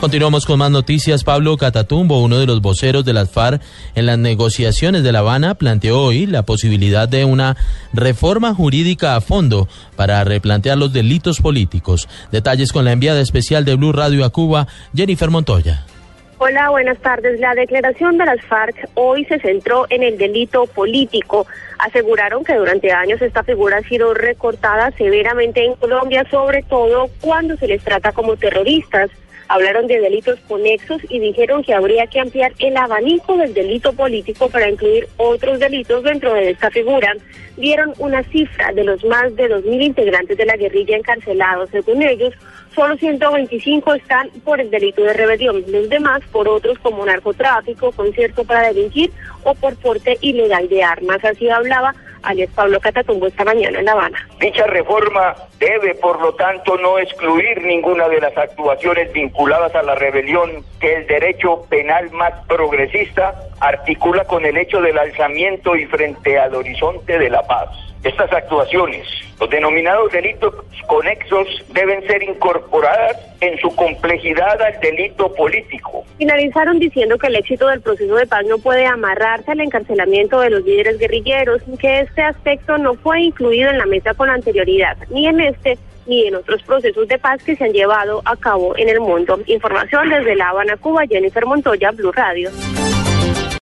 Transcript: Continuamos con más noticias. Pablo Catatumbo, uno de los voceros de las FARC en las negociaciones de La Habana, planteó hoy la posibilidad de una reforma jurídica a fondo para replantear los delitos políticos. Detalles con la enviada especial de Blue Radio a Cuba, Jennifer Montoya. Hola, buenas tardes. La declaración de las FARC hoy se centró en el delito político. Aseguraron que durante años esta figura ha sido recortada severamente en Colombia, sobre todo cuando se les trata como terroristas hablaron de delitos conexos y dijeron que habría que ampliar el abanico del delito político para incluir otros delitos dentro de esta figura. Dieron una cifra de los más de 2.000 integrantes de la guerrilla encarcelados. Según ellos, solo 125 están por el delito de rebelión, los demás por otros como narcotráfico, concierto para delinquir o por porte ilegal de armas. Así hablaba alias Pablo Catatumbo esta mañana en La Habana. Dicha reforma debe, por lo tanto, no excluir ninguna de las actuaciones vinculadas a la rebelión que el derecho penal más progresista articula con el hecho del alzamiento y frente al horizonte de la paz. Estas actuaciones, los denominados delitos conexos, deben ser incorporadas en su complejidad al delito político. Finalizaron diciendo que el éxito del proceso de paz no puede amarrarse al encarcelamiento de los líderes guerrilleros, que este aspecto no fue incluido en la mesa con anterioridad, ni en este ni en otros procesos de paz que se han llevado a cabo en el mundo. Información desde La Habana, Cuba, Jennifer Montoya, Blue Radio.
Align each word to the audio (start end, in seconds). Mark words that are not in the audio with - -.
Continuamos 0.00 0.46
con 0.46 0.60
más 0.60 0.70
noticias. 0.70 1.24
Pablo 1.24 1.56
Catatumbo, 1.56 2.22
uno 2.22 2.38
de 2.38 2.46
los 2.46 2.62
voceros 2.62 3.04
de 3.04 3.12
las 3.12 3.30
FARC 3.30 3.60
en 3.96 4.06
las 4.06 4.16
negociaciones 4.16 5.02
de 5.02 5.10
La 5.10 5.18
Habana, 5.18 5.56
planteó 5.56 6.00
hoy 6.00 6.26
la 6.26 6.44
posibilidad 6.44 7.08
de 7.08 7.24
una 7.24 7.56
reforma 7.92 8.54
jurídica 8.54 9.16
a 9.16 9.20
fondo 9.20 9.68
para 9.96 10.22
replantear 10.22 10.78
los 10.78 10.92
delitos 10.92 11.40
políticos. 11.40 12.08
Detalles 12.30 12.72
con 12.72 12.84
la 12.84 12.92
enviada 12.92 13.20
especial 13.20 13.64
de 13.64 13.74
Blue 13.74 13.92
Radio 13.92 14.24
a 14.24 14.30
Cuba, 14.30 14.68
Jennifer 14.94 15.30
Montoya. 15.30 15.84
Hola, 16.40 16.70
buenas 16.70 16.98
tardes. 16.98 17.40
La 17.40 17.56
declaración 17.56 18.16
de 18.16 18.24
las 18.24 18.40
FARC 18.44 18.88
hoy 18.94 19.24
se 19.24 19.40
centró 19.40 19.86
en 19.90 20.04
el 20.04 20.16
delito 20.16 20.66
político. 20.66 21.48
Aseguraron 21.80 22.44
que 22.44 22.54
durante 22.54 22.92
años 22.92 23.20
esta 23.20 23.42
figura 23.42 23.78
ha 23.78 23.82
sido 23.82 24.14
recortada 24.14 24.92
severamente 24.92 25.64
en 25.64 25.74
Colombia, 25.74 26.24
sobre 26.30 26.62
todo 26.62 27.08
cuando 27.20 27.56
se 27.56 27.66
les 27.66 27.82
trata 27.82 28.12
como 28.12 28.36
terroristas 28.36 29.10
hablaron 29.48 29.86
de 29.86 29.98
delitos 29.98 30.38
conexos 30.46 31.00
y 31.08 31.18
dijeron 31.18 31.62
que 31.62 31.74
habría 31.74 32.06
que 32.06 32.20
ampliar 32.20 32.52
el 32.58 32.76
abanico 32.76 33.36
del 33.36 33.54
delito 33.54 33.92
político 33.92 34.48
para 34.48 34.68
incluir 34.68 35.08
otros 35.16 35.58
delitos 35.58 36.04
dentro 36.04 36.34
de 36.34 36.50
esta 36.50 36.70
figura. 36.70 37.14
Dieron 37.56 37.92
una 37.98 38.22
cifra 38.24 38.72
de 38.72 38.84
los 38.84 39.04
más 39.04 39.34
de 39.34 39.48
2.000 39.48 39.82
integrantes 39.82 40.36
de 40.36 40.46
la 40.46 40.56
guerrilla 40.56 40.96
encarcelados. 40.96 41.70
Según 41.70 42.02
ellos, 42.02 42.34
solo 42.74 42.96
125 42.96 43.94
están 43.94 44.30
por 44.44 44.60
el 44.60 44.70
delito 44.70 45.02
de 45.02 45.14
rebelión, 45.14 45.64
los 45.66 45.88
demás 45.88 46.22
por 46.28 46.48
otros 46.48 46.78
como 46.80 47.04
narcotráfico, 47.04 47.92
concierto 47.92 48.44
para 48.44 48.68
delinquir 48.68 49.12
o 49.44 49.54
por 49.54 49.76
porte 49.76 50.18
ilegal 50.20 50.68
de 50.68 50.82
armas. 50.82 51.24
Así 51.24 51.48
hablaba 51.48 51.94
alias 52.22 52.50
Pablo 52.54 52.80
Catatumbo 52.80 53.26
esta 53.26 53.44
mañana 53.44 53.78
en 53.78 53.84
La 53.84 53.92
Habana. 53.92 54.28
Dicha 54.40 54.66
reforma 54.66 55.34
debe, 55.58 55.94
por 55.94 56.20
lo 56.20 56.34
tanto, 56.34 56.76
no 56.76 56.98
excluir 56.98 57.62
ninguna 57.62 58.08
de 58.08 58.20
las 58.20 58.36
actuaciones 58.36 59.12
vinculadas 59.12 59.74
a 59.74 59.82
la 59.82 59.94
rebelión 59.94 60.64
que 60.80 60.96
el 60.96 61.06
derecho 61.06 61.64
penal 61.68 62.10
más 62.10 62.32
progresista 62.46 63.47
articula 63.60 64.24
con 64.24 64.44
el 64.44 64.56
hecho 64.56 64.80
del 64.80 64.98
alzamiento 64.98 65.76
y 65.76 65.86
frente 65.86 66.38
al 66.38 66.54
horizonte 66.54 67.18
de 67.18 67.30
la 67.30 67.42
paz. 67.42 67.68
Estas 68.04 68.32
actuaciones, 68.32 69.06
los 69.40 69.50
denominados 69.50 70.12
delitos 70.12 70.54
conexos, 70.86 71.48
deben 71.72 72.06
ser 72.06 72.22
incorporadas 72.22 73.16
en 73.40 73.58
su 73.58 73.74
complejidad 73.74 74.60
al 74.62 74.78
delito 74.80 75.34
político. 75.34 76.04
Finalizaron 76.16 76.78
diciendo 76.78 77.18
que 77.18 77.26
el 77.26 77.36
éxito 77.36 77.66
del 77.66 77.80
proceso 77.80 78.14
de 78.14 78.26
paz 78.26 78.44
no 78.46 78.58
puede 78.58 78.86
amarrarse 78.86 79.50
al 79.50 79.60
encarcelamiento 79.60 80.40
de 80.40 80.50
los 80.50 80.64
líderes 80.64 80.98
guerrilleros, 80.98 81.62
que 81.80 82.00
este 82.00 82.22
aspecto 82.22 82.78
no 82.78 82.94
fue 82.94 83.20
incluido 83.20 83.70
en 83.70 83.78
la 83.78 83.86
mesa 83.86 84.14
con 84.14 84.30
anterioridad, 84.30 84.96
ni 85.10 85.26
en 85.26 85.40
este 85.40 85.76
ni 86.06 86.26
en 86.26 86.36
otros 86.36 86.62
procesos 86.62 87.06
de 87.06 87.18
paz 87.18 87.42
que 87.42 87.54
se 87.54 87.64
han 87.64 87.72
llevado 87.72 88.22
a 88.24 88.34
cabo 88.36 88.74
en 88.78 88.88
el 88.88 88.98
mundo. 88.98 89.38
Información 89.44 90.08
desde 90.08 90.36
La 90.36 90.48
Habana, 90.48 90.76
Cuba, 90.78 91.02
Jennifer 91.06 91.44
Montoya, 91.44 91.90
Blue 91.90 92.12
Radio. 92.12 92.50